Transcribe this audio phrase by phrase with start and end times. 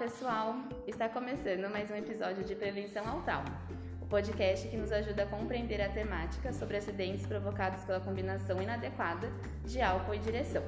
[0.00, 0.56] pessoal!
[0.86, 3.60] Está começando mais um episódio de Prevenção ao Trauma,
[4.00, 9.30] o podcast que nos ajuda a compreender a temática sobre acidentes provocados pela combinação inadequada
[9.62, 10.62] de álcool e direção,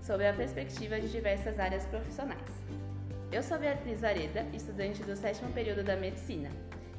[0.00, 2.52] sob a perspectiva de diversas áreas profissionais.
[3.32, 6.48] Eu sou Beatriz Vareda, estudante do sétimo período da Medicina,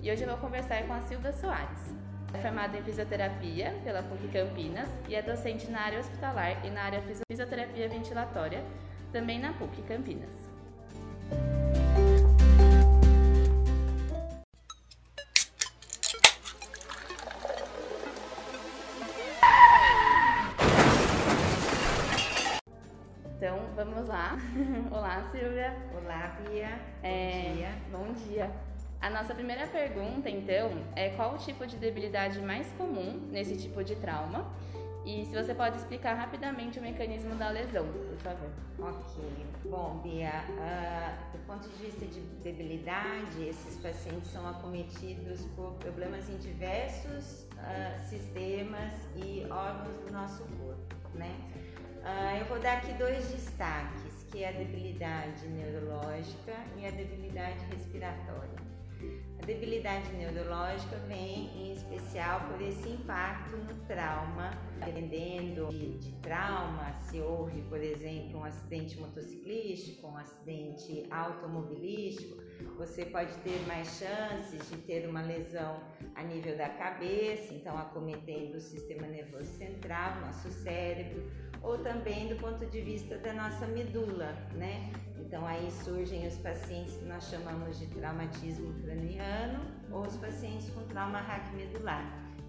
[0.02, 1.96] e hoje eu vou conversar com a Silvia Soares.
[2.34, 6.84] É formada em fisioterapia pela PUC Campinas e é docente na área hospitalar e na
[6.84, 8.66] área fisioterapia ventilatória,
[9.14, 10.49] também na PUC Campinas.
[23.90, 24.38] Vamos lá.
[24.92, 25.76] Olá, Silvia.
[25.96, 26.80] Olá, Bia.
[27.02, 27.72] É, Bom dia.
[27.92, 28.52] Bom dia.
[29.02, 33.84] A nossa primeira pergunta, então, é qual o tipo de debilidade mais comum nesse tipo
[33.84, 34.46] de trauma?
[35.06, 38.50] E se você pode explicar rapidamente o mecanismo da lesão, por favor.
[38.78, 39.24] Ok.
[39.66, 46.30] Bom, Bia, uh, do ponto de vista de debilidade, esses pacientes são acometidos por problemas
[46.30, 51.34] em diversos uh, sistemas e órgãos do nosso corpo, né?
[52.00, 57.60] Uh, eu vou dar aqui dois destaques, que é a debilidade neurológica e a debilidade
[57.66, 58.70] respiratória.
[59.42, 64.52] A debilidade neurológica vem em especial por esse impacto no trauma,
[64.84, 72.42] dependendo de, de, trauma, se houve, por exemplo, um acidente motociclístico, um acidente automobilístico,
[72.78, 75.82] você pode ter mais chances de ter uma lesão
[76.16, 81.30] a nível da cabeça, então acometendo o sistema nervoso central, nosso cérebro,
[81.62, 84.92] ou também do ponto de vista da nossa medula, né?
[85.18, 90.82] Então aí surgem os pacientes que nós chamamos de traumatismo craniano ou os pacientes com
[90.86, 92.04] trauma raquimedular.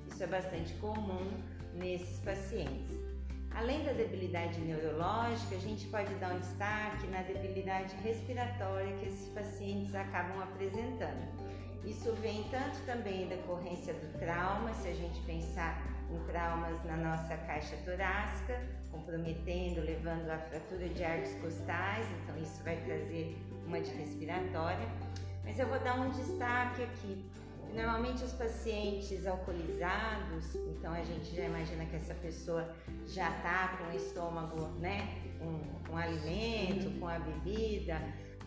[0.06, 1.42] Isso é bastante comum
[1.74, 3.09] nesses pacientes.
[3.54, 9.28] Além da debilidade neurológica, a gente pode dar um destaque na debilidade respiratória que esses
[9.30, 11.28] pacientes acabam apresentando.
[11.84, 16.96] Isso vem tanto também da decorrência do trauma, se a gente pensar em traumas na
[16.96, 18.60] nossa caixa torácica,
[18.90, 24.88] comprometendo, levando à fratura de arcos costais, então isso vai trazer uma de respiratória.
[25.44, 27.24] Mas eu vou dar um destaque aqui.
[27.74, 32.68] Normalmente os pacientes alcoolizados, então a gente já imagina que essa pessoa
[33.06, 38.00] já está com o estômago, né, com, com alimento, com a bebida,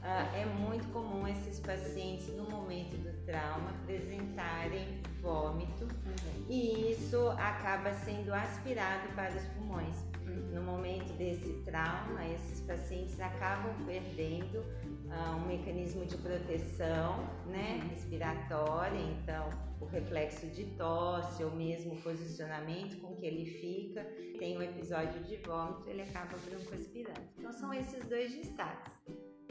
[0.04, 6.46] uh, é muito comum esses pacientes no momento do trauma apresentarem vômito uhum.
[6.50, 9.96] e isso acaba sendo aspirado para os pulmões.
[10.28, 10.50] Uhum.
[11.44, 17.90] Desse trauma, esses pacientes acabam perdendo uh, um mecanismo de proteção né, uhum.
[17.90, 19.50] respiratória, então
[19.82, 24.06] o reflexo de tosse ou mesmo o posicionamento com que ele fica,
[24.40, 27.20] tem um episódio de vômito, ele acaba broncoaspirando.
[27.38, 28.94] Então são esses dois destaques.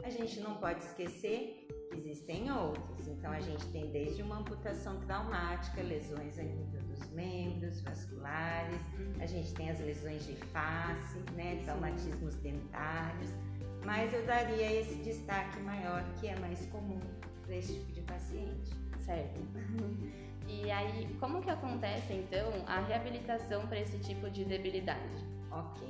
[0.03, 3.07] A gente não pode esquecer que existem outros.
[3.07, 8.81] Então a gente tem desde uma amputação traumática, lesões a nível dos membros vasculares,
[9.19, 13.29] a gente tem as lesões de face, né, traumatismos dentários,
[13.85, 16.99] mas eu daria esse destaque maior que é mais comum
[17.45, 18.71] para esse tipo de paciente.
[18.99, 19.39] Certo.
[20.45, 25.25] E aí, como que acontece então a reabilitação para esse tipo de debilidade?
[25.49, 25.87] Ok.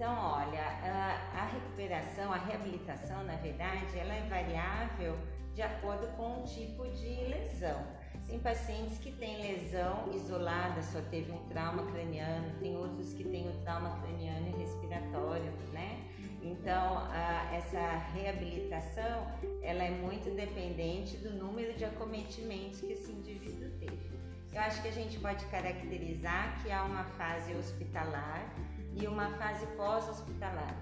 [0.00, 5.14] Então, olha, a, a, recuperação, a reabilitação, na verdade, ela é variável
[5.54, 7.86] de acordo com o tipo de lesão.
[8.26, 13.46] Tem pacientes que têm lesão isolada, só teve um trauma craniano, tem outros que têm
[13.50, 16.02] o trauma craniano e respiratório, né?
[16.40, 19.26] Então, a, essa reabilitação,
[19.62, 24.10] ela é muito dependente do número de acometimentos que esse indivíduo teve.
[24.50, 28.50] Eu acho que a gente pode caracterizar que há uma fase hospitalar
[28.94, 30.74] e uma fase pós-hospitalar.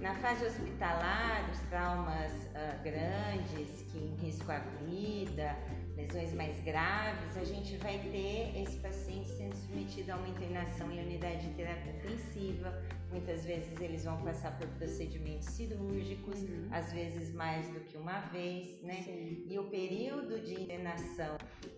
[0.00, 5.54] Na fase hospitalar, os traumas uh, grandes, que em risco à vida,
[5.94, 11.00] lesões mais graves, a gente vai ter esse paciente sendo submetido a uma internação em
[11.00, 12.82] unidade de terapia intensiva.
[13.10, 16.68] Muitas vezes eles vão passar por procedimentos cirúrgicos, uhum.
[16.70, 19.02] às vezes mais do que uma vez, né?
[19.04, 19.44] Sim.
[19.46, 21.36] E o período de internação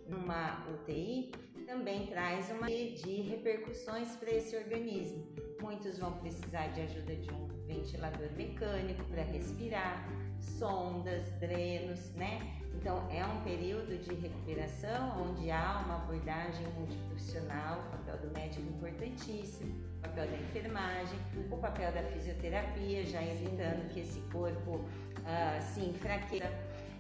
[0.09, 1.33] numa UTI
[1.67, 5.27] também traz uma de repercussões para esse organismo.
[5.63, 10.05] Muitos vão precisar de ajuda de um ventilador mecânico para respirar,
[10.41, 12.41] sondas, drenos, né?
[12.75, 18.69] Então é um período de recuperação onde há uma abordagem multiprofissional, o papel do médico
[18.69, 21.19] importantíssimo, o papel da enfermagem,
[21.49, 26.51] o papel da fisioterapia, já evitando que esse corpo uh, se enfraqueça.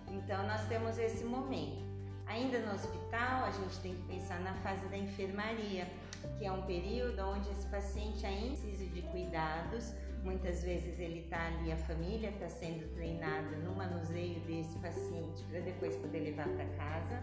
[0.06, 1.82] Então nós temos esse momento.
[2.26, 5.88] Ainda no hospital, a gente tem que pensar na fase da enfermaria,
[6.42, 9.94] que é um período onde esse paciente ainda precisa de cuidados.
[10.24, 15.60] Muitas vezes ele está ali, a família está sendo treinada no manuseio desse paciente para
[15.60, 17.22] depois poder levar para casa.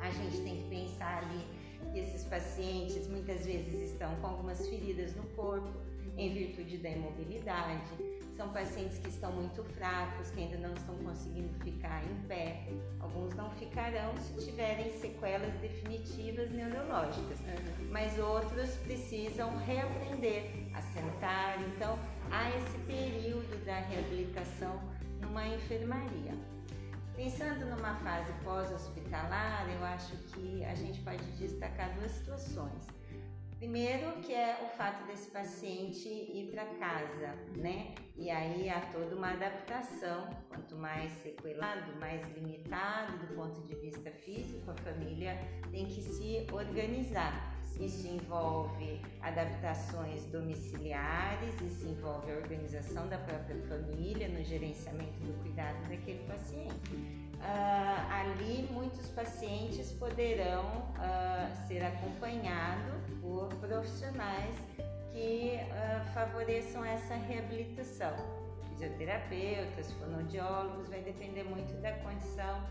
[0.00, 1.48] A gente tem que pensar ali
[1.92, 5.72] que esses pacientes muitas vezes estão com algumas feridas no corpo
[6.16, 7.90] em virtude da imobilidade
[8.38, 12.68] são pacientes que estão muito fracos, que ainda não estão conseguindo ficar em pé.
[13.00, 17.88] Alguns não ficarão se tiverem sequelas definitivas neurológicas, uhum.
[17.90, 21.60] mas outros precisam reaprender a sentar.
[21.62, 21.98] Então,
[22.30, 24.80] há esse período da reabilitação
[25.20, 26.32] numa enfermaria.
[27.16, 32.97] Pensando numa fase pós-hospitalar, eu acho que a gente pode destacar duas situações.
[33.58, 37.92] Primeiro, que é o fato desse paciente ir para casa, né?
[38.16, 40.28] E aí há toda uma adaptação.
[40.48, 45.36] Quanto mais sequelado, mais limitado do ponto de vista físico, a família
[45.72, 47.58] tem que se organizar.
[47.80, 55.80] Isso envolve adaptações domiciliares, isso envolve a organização da própria família no gerenciamento do cuidado
[55.88, 57.17] daquele paciente.
[57.38, 64.54] Uh, ali muitos pacientes poderão uh, ser acompanhados por profissionais
[65.12, 68.12] que uh, favoreçam essa reabilitação.
[68.70, 72.62] Fisioterapeutas, fonoaudiólogos, vai depender muito da condição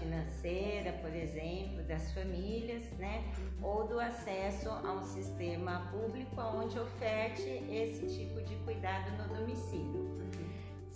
[0.00, 3.22] financeira, por exemplo, das famílias, né?
[3.62, 10.10] Ou do acesso a um sistema público onde oferte esse tipo de cuidado no domicílio.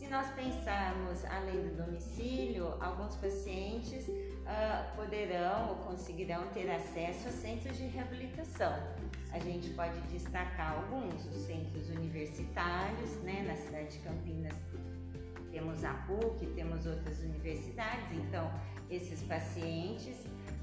[0.04, 7.30] Se nós pensarmos além do domicílio, alguns pacientes uh, poderão ou conseguirão ter acesso a
[7.30, 8.74] centros de reabilitação.
[9.32, 14.52] A gente pode destacar alguns, os centros universitários, né, na cidade de Campinas
[15.50, 18.52] temos a PUC, temos outras universidades, então
[18.90, 20.16] esses pacientes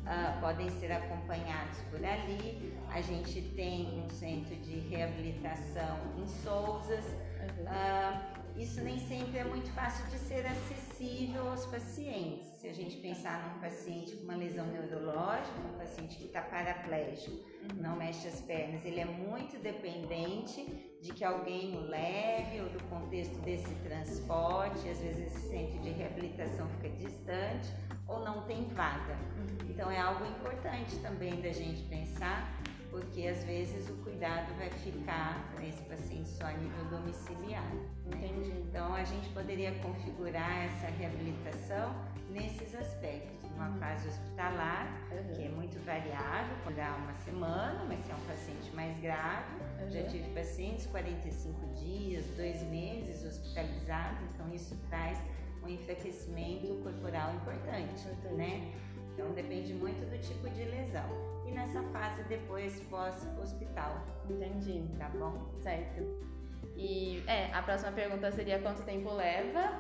[0.04, 2.78] uh, podem ser acompanhados por ali.
[2.90, 7.06] A gente tem um centro de reabilitação em Souzas.
[7.06, 12.48] Uh, isso nem sempre é muito fácil de ser acessível aos pacientes.
[12.60, 17.32] Se a gente pensar num paciente com uma lesão neurológica, um paciente que está paraplégico,
[17.32, 17.82] uhum.
[17.82, 20.64] não mexe as pernas, ele é muito dependente
[21.02, 24.88] de que alguém o leve ou do contexto desse transporte.
[24.90, 27.72] Às vezes esse centro de reabilitação fica distante
[28.08, 29.18] ou não tem vaga.
[29.38, 29.70] Uhum.
[29.70, 35.50] Então é algo importante também da gente pensar porque às vezes o cuidado vai ficar
[35.56, 37.64] para esse paciente só a nível domiciliar.
[37.74, 37.88] Né?
[38.08, 38.52] Entendi.
[38.68, 41.96] Então a gente poderia configurar essa reabilitação
[42.30, 43.50] nesses aspectos.
[43.52, 43.80] Numa uhum.
[43.80, 45.34] fase hospitalar, uhum.
[45.34, 49.56] que é muito variável, pode dar uma semana, mas se é um paciente mais grave,
[49.82, 49.92] uhum.
[49.92, 55.18] já tive pacientes 45 dias, dois meses hospitalizados, então isso traz
[55.64, 58.36] um enfraquecimento corporal importante, importante.
[58.36, 58.74] né?
[59.14, 61.10] Então depende muito do tipo de lesão.
[61.46, 64.06] E nessa fase depois pós-hospital.
[64.30, 64.84] Entendi.
[64.98, 65.52] Tá bom?
[65.60, 66.32] Certo.
[66.76, 69.72] E é, a próxima pergunta seria quanto tempo leva,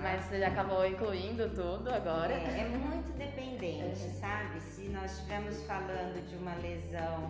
[0.00, 2.32] mas você já acabou incluindo tudo agora.
[2.32, 4.10] É, é muito dependente, é.
[4.20, 4.60] sabe?
[4.60, 7.24] Se nós estivermos falando de uma lesão,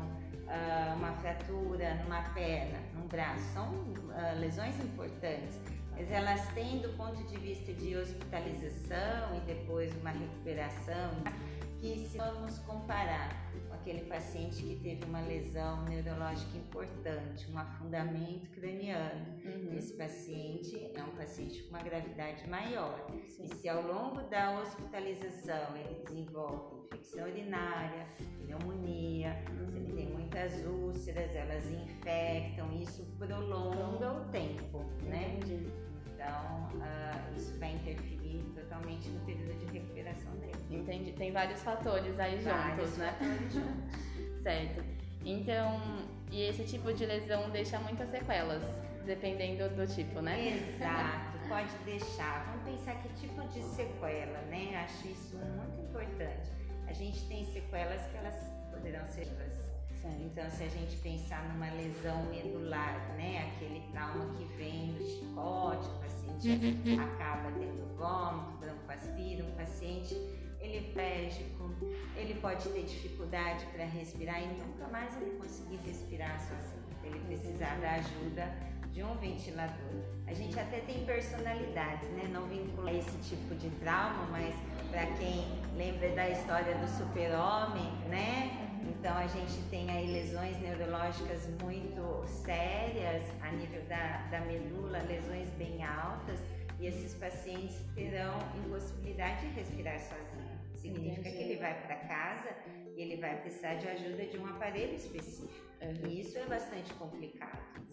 [0.47, 5.59] uh, uma fratura numa perna, num braço, são uh, lesões importantes
[5.97, 11.11] mas elas têm do ponto de vista de hospitalização e depois uma recuperação,
[11.81, 18.49] que se vamos comparar com aquele paciente que teve uma lesão neurológica importante, um afundamento
[18.51, 19.77] craniano, uhum.
[19.77, 23.07] esse paciente é um paciente com uma gravidade maior.
[23.29, 23.45] Sim.
[23.45, 28.07] E se ao longo da hospitalização ele desenvolve infecção urinária,
[28.39, 29.71] pneumonia, uhum.
[29.71, 35.37] se ele tem muitas úlceras, elas infectam, isso prolonga o tempo, né?
[35.37, 35.67] Entendi.
[36.15, 40.55] Então, uh, isso vai interferir totalmente no período de recuperação dele.
[40.71, 41.13] Entendi.
[41.13, 43.13] Tem vários fatores aí vários juntos, né?
[43.19, 44.43] Fatores juntos.
[44.43, 44.85] certo.
[45.25, 45.81] Então,
[46.31, 48.63] e esse tipo de lesão deixa muitas sequelas,
[49.05, 50.57] dependendo do tipo, né?
[50.57, 52.45] Exato, pode deixar.
[52.47, 54.85] Vamos pensar que tipo de sequela, né?
[54.85, 56.64] Acho isso muito importante.
[56.95, 58.37] A gente tem sequelas que elas
[58.71, 59.27] poderão ser
[60.21, 65.89] então, se a gente pensar numa lesão medular, né, aquele trauma que vem do chicote,
[65.89, 67.01] o paciente uhum.
[67.01, 70.15] acaba tendo vômito, broncoaspira, um paciente
[70.61, 71.71] eliplégico,
[72.17, 76.85] ele pode ter dificuldade para respirar e nunca mais ele conseguir respirar sozinho.
[77.03, 78.55] Ele precisar da ajuda
[78.93, 80.03] de um ventilador.
[80.27, 82.29] A gente até tem personalidades, né?
[82.33, 84.55] Não vincula esse tipo de trauma, mas
[84.91, 88.65] para quem lembra da história do super-homem, né?
[88.89, 95.49] Então a gente tem aí lesões neurológicas muito sérias a nível da, da medula, lesões
[95.51, 96.41] bem altas,
[96.79, 100.55] e esses pacientes terão impossibilidade de respirar sozinho.
[100.75, 101.37] Significa Entendi.
[101.37, 102.51] que ele vai para casa
[102.97, 105.65] e ele vai precisar de ajuda de um aparelho específico.
[105.81, 106.09] Uhum.
[106.09, 107.84] E isso é bastante complicado,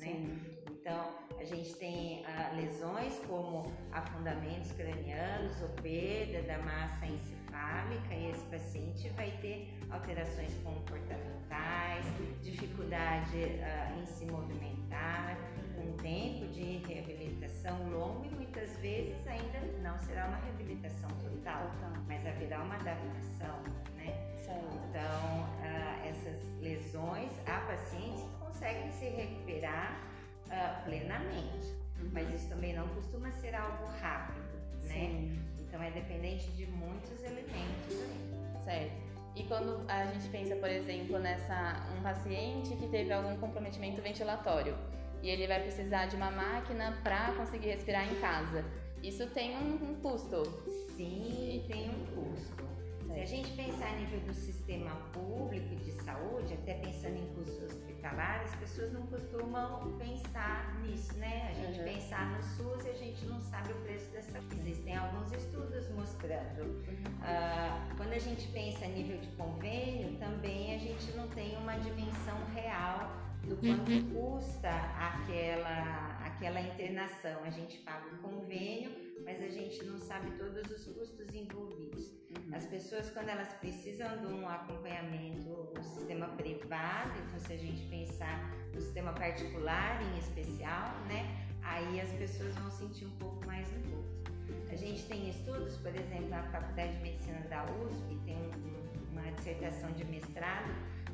[1.55, 9.10] gente tem ah, lesões como afundamentos cranianos ou perda da massa encefálica e esse paciente
[9.10, 12.05] vai ter alterações comportamentais,
[12.41, 15.38] dificuldade ah, em se movimentar,
[15.77, 21.72] um tempo de reabilitação longo e muitas vezes ainda não será uma reabilitação total,
[22.08, 23.62] mas haverá uma adaptação,
[23.96, 24.31] né?
[24.89, 30.11] Então, uh, essas lesões, há pacientes que conseguem se recuperar
[30.51, 31.67] uh, plenamente,
[32.00, 32.10] uhum.
[32.12, 34.39] mas isso também não costuma ser algo rápido,
[34.84, 34.93] né?
[34.93, 35.39] Sim.
[35.60, 38.63] Então, é dependente de muitos elementos aí.
[38.63, 39.12] Certo.
[39.36, 44.75] E quando a gente pensa, por exemplo, nessa um paciente que teve algum comprometimento ventilatório,
[45.24, 48.65] e ele vai precisar de uma máquina para conseguir respirar em casa.
[49.01, 50.43] Isso tem um, um custo?
[50.96, 52.71] Sim, tem um custo.
[53.13, 57.63] Se a gente pensar a nível do sistema público de saúde, até pensando em custos
[57.63, 61.50] hospitalares, as pessoas não costumam pensar nisso, né?
[61.50, 61.86] A gente uhum.
[61.86, 64.39] pensar no SUS e a gente não sabe o preço dessa.
[64.56, 66.62] Existem alguns estudos mostrando.
[66.62, 71.77] Uh, quando a gente pensa a nível de convênio, também a gente não tem uma
[71.77, 73.12] dimensão real
[73.44, 74.38] do quanto uhum.
[74.39, 77.44] custa aquela, aquela internação.
[77.44, 78.91] A gente paga o convênio,
[79.24, 82.12] mas a gente não sabe todos os custos envolvidos.
[82.30, 82.56] Uhum.
[82.56, 87.86] As pessoas, quando elas precisam de um acompanhamento no sistema privado, então se a gente
[87.88, 93.68] pensar no sistema particular em especial, né, aí as pessoas vão sentir um pouco mais
[93.72, 94.32] no custo.
[94.72, 99.32] A gente tem estudos, por exemplo, na Faculdade de Medicina da USP, tem um, uma
[99.34, 100.72] dissertação de mestrado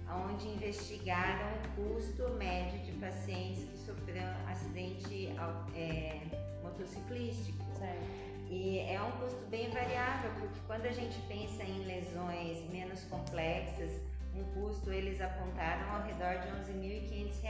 [0.09, 5.33] onde investigaram o custo médio de pacientes que sofreram acidente
[5.75, 6.21] é,
[6.63, 7.63] motociclístico.
[7.77, 8.27] Certo.
[8.49, 13.91] E é um custo bem variável, porque quando a gente pensa em lesões menos complexas,
[14.33, 17.41] um custo eles apontaram ao redor de 11.500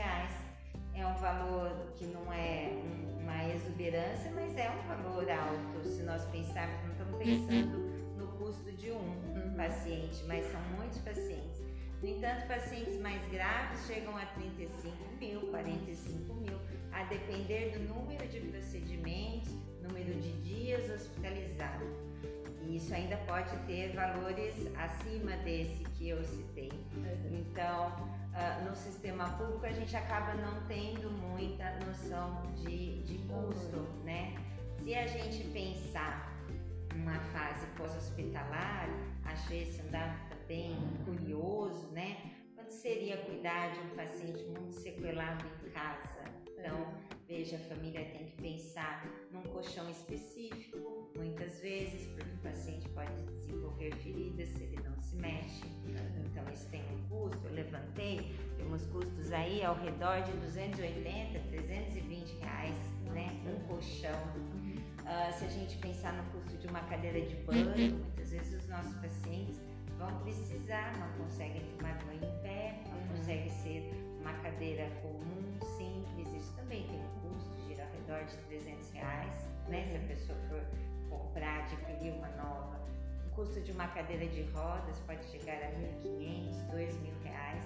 [0.94, 2.72] É um valor que não é
[3.20, 5.88] uma exuberância, mas é um valor alto.
[5.88, 7.78] Se nós pensarmos, não estamos pensando
[8.16, 9.54] no custo de um uhum.
[9.56, 11.47] paciente, mas são muitos pacientes.
[12.02, 16.60] No entanto, pacientes mais graves chegam a 35 mil, 45 mil,
[16.92, 19.52] a depender do número de procedimentos,
[19.82, 21.88] número de dias hospitalizados.
[22.62, 26.70] E isso ainda pode ter valores acima desse que eu citei.
[27.32, 33.80] Então, uh, no sistema público, a gente acaba não tendo muita noção de, de custo,
[34.04, 34.36] né?
[34.82, 36.32] Se a gente pensar
[36.94, 38.88] numa fase pós-hospitalar,
[39.24, 40.74] achei esse andar bem
[41.04, 42.16] curioso, né?
[42.54, 46.24] Quando seria cuidar de um paciente muito sequelado em casa?
[46.58, 46.94] Então,
[47.28, 53.12] veja, a família tem que pensar num colchão específico, muitas vezes, porque o paciente pode
[53.36, 55.62] desenvolver feridas se ele não se mexe.
[56.24, 57.46] Então, isso tem um custo.
[57.46, 62.76] Eu levantei, temos custos aí ao redor de 280, 320 reais,
[63.12, 63.28] né?
[63.46, 64.18] Um colchão.
[65.00, 68.68] Uh, se a gente pensar no custo de uma cadeira de banho, muitas vezes os
[68.68, 69.67] nossos pacientes
[69.98, 73.08] vão precisar, não conseguem tomar banho em pé, não uhum.
[73.08, 73.90] consegue ser
[74.20, 79.46] uma cadeira comum, simples, isso também tem um custo, gira ao redor de 300 reais,
[79.68, 79.86] né?
[79.86, 80.06] Se a uhum.
[80.06, 80.62] pessoa for
[81.10, 82.78] comprar, adquirir uma nova.
[83.26, 87.64] O custo de uma cadeira de rodas pode chegar a 1.500, 2.000 reais.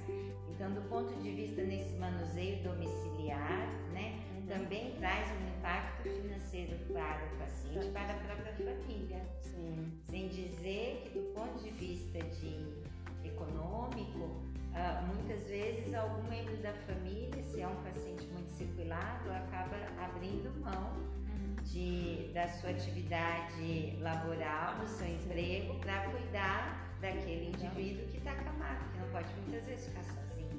[0.51, 4.22] Então, do ponto de vista nesse manuseio domiciliar, né?
[4.52, 9.26] Também traz um impacto financeiro para o paciente, para a própria família.
[9.40, 10.00] Sim.
[10.04, 12.82] Sem dizer que do ponto de vista de
[13.25, 19.76] econômico, uh, muitas vezes algum membro da família, se é um paciente muito sequelado, acaba
[20.04, 21.54] abrindo mão uhum.
[21.62, 28.92] de, da sua atividade laboral, do seu emprego, para cuidar daquele indivíduo que está acamado,
[28.92, 30.51] que não pode muitas vezes ficar sozinho.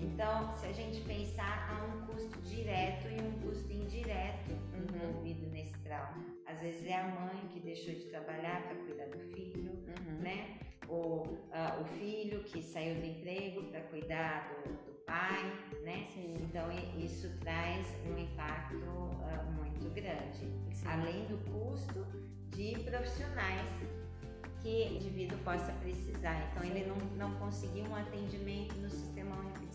[0.00, 5.10] Então, se a gente pensar, há um custo direto e um custo indireto uhum.
[5.10, 6.24] envolvido nesse trauma.
[6.46, 10.20] Às vezes é a mãe que deixou de trabalhar para cuidar do filho, uhum.
[10.20, 10.58] né?
[10.88, 15.42] Ou uh, o filho que saiu do emprego para cuidar do, do, pai,
[15.82, 16.06] né?
[16.12, 16.34] Sim.
[16.40, 16.68] Então,
[16.98, 20.38] isso traz um impacto uh, muito grande.
[20.72, 20.86] Sim.
[20.86, 22.06] Além do custo
[22.50, 23.70] de profissionais
[24.62, 26.50] que o indivíduo possa precisar.
[26.50, 29.65] Então, ele não, não conseguiu um atendimento no Sistema Único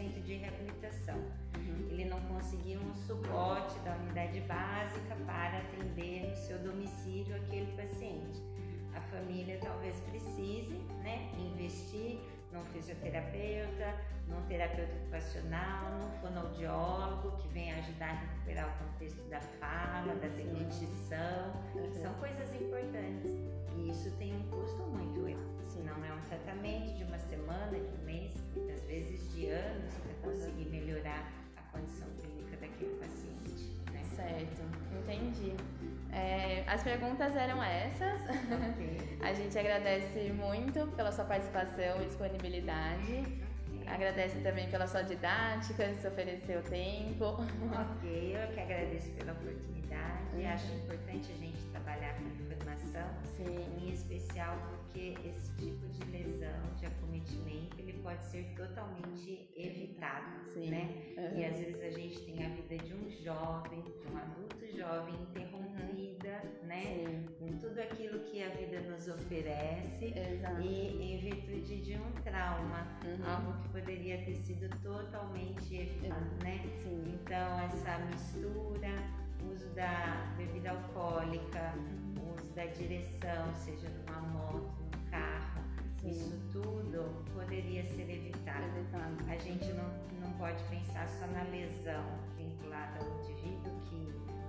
[0.00, 1.18] centro de reabilitação.
[1.56, 1.88] Uhum.
[1.90, 8.40] Ele não conseguiu um suporte da unidade básica para atender no seu domicílio aquele paciente.
[8.94, 12.18] A família talvez precise né, investir
[12.50, 13.94] num fisioterapeuta,
[14.26, 20.28] num terapeuta ocupacional, num fonoaudiólogo que vem ajudar a recuperar o contexto da fala, da
[20.28, 21.52] deglutição.
[21.74, 21.94] Uhum.
[21.94, 23.32] São coisas importantes.
[23.76, 25.50] E isso tem um custo muito elevado.
[25.84, 30.30] Não é um tratamento de uma semana, de um mês, muitas vezes de anos para
[30.30, 33.72] conseguir melhorar a condição clínica daquele paciente.
[33.92, 34.02] Né?
[34.14, 34.62] Certo,
[34.98, 35.54] entendi.
[36.12, 38.20] É, as perguntas eram essas.
[38.24, 39.18] Okay.
[39.22, 43.49] a gente agradece muito pela sua participação e disponibilidade.
[43.90, 47.24] Agradece também pela sua didática, se oferecer o tempo.
[47.24, 50.36] Ok, eu que agradeço pela oportunidade.
[50.36, 50.48] Uhum.
[50.48, 53.66] Acho importante a gente trabalhar com informação, Sim.
[53.82, 60.70] em especial porque esse tipo de lesão, de acometimento, ele pode ser totalmente evitado, Sim.
[60.70, 61.14] né?
[61.16, 61.38] Uhum.
[61.38, 65.14] E às vezes a gente tem a vida de um jovem, de um adulto jovem
[65.22, 65.59] interrompida,
[69.48, 70.60] Exato.
[70.60, 73.30] e em virtude de um trauma, uhum.
[73.30, 76.60] algo que poderia ter sido totalmente evitado, né?
[76.82, 77.02] Sim.
[77.06, 78.94] Então essa mistura,
[79.50, 82.34] uso da bebida alcoólica, uhum.
[82.34, 85.62] uso da direção, seja numa moto, num carro,
[85.94, 86.10] Sim.
[86.10, 88.64] isso tudo poderia ser evitado.
[88.76, 89.16] evitado.
[89.28, 89.88] A gente não,
[90.20, 92.04] não pode pensar só na lesão
[92.36, 94.39] vinculada ao indivíduo que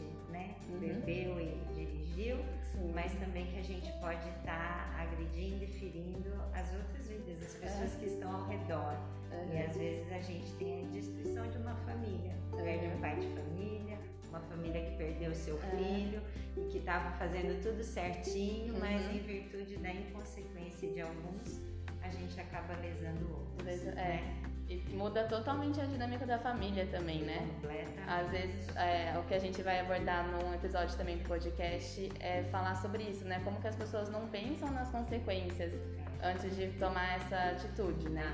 [0.00, 0.78] infelizmente né, uhum.
[0.78, 2.36] bebeu e dirigiu,
[2.72, 2.92] Sim.
[2.94, 7.54] mas também que a gente pode estar tá agredindo e ferindo as outras vidas, as
[7.54, 7.98] pessoas é.
[7.98, 8.96] que estão ao redor.
[9.30, 9.54] Uhum.
[9.54, 13.28] E às vezes a gente tem a destruição de uma família, perde um pai de
[13.28, 15.76] família, uma família que perdeu seu é.
[15.76, 16.22] filho
[16.56, 18.80] e que estava fazendo tudo certinho, uhum.
[18.80, 21.60] mas em virtude da inconsequência de alguns,
[22.02, 23.86] a gente acaba lesando outros.
[23.86, 23.94] É.
[23.94, 24.51] Né?
[24.72, 27.46] E muda totalmente a dinâmica da família também, né?
[27.54, 28.00] Completa.
[28.06, 32.44] Às vezes, é, o que a gente vai abordar num episódio também do podcast é
[32.44, 33.40] falar sobre isso, né?
[33.44, 35.74] Como que as pessoas não pensam nas consequências
[36.22, 38.24] antes de tomar essa atitude, né?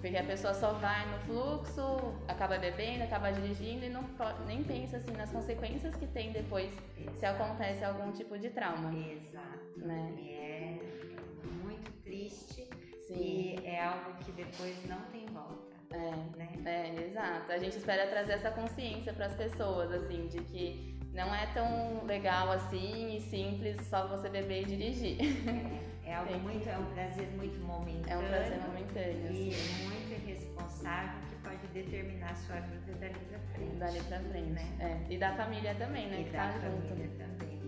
[0.00, 4.04] Porque a pessoa só vai no fluxo, acaba bebendo, acaba dirigindo e não
[4.46, 7.18] nem pensa assim nas consequências que tem depois Exato.
[7.18, 8.96] se acontece algum tipo de trauma.
[8.96, 9.78] Exato.
[9.78, 10.14] Né?
[10.18, 10.78] E é
[11.62, 12.68] muito triste
[13.06, 13.14] Sim.
[13.14, 15.67] e é algo que depois não tem volta.
[15.90, 16.48] É, né?
[16.64, 17.50] é, exato.
[17.50, 22.04] A gente espera trazer essa consciência para as pessoas, assim, de que não é tão
[22.04, 25.18] legal assim e simples só você beber e dirigir.
[26.04, 28.10] É, é algo muito, é um prazer muito momentâneo.
[28.10, 29.30] É um prazer momentâneo.
[29.30, 29.84] E assim.
[29.84, 33.76] muito irresponsável que pode determinar a sua vida dali pra frente.
[33.76, 34.66] Dali pra frente, né?
[34.80, 35.12] É.
[35.12, 36.20] E da família também, né?
[36.20, 37.18] E que da tá família junto.
[37.18, 37.58] também.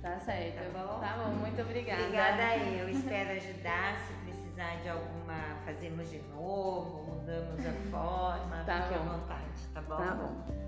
[0.00, 0.72] Tá certo.
[0.72, 1.00] Tá bom?
[1.00, 2.02] Tá bom, muito obrigada.
[2.02, 2.88] Obrigada eu.
[2.88, 4.17] Espero ajudar
[4.58, 9.04] precisar de alguma, fazemos de novo, mudamos a forma, tá fique bom.
[9.04, 9.96] à vontade, tá bom?
[9.96, 10.58] Tá bom.